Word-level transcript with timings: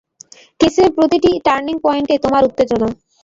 কেসের 0.59 0.89
প্রতিটি 0.95 1.31
টার্নিং 1.45 1.75
পয়েন্টে 1.85 2.15
তোমার 2.23 2.43
উত্তেজনা। 2.47 2.87